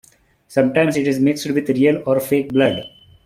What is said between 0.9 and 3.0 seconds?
it is mixed with real or fake blood.